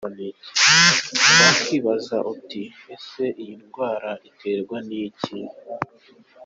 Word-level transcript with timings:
Wakwibaza 1.39 2.17
uti 2.33 2.61
ese 2.95 3.23
iyi 3.41 3.55
ndwara 3.63 4.11
iterwa 4.29 4.77
n’iki?. 4.87 5.37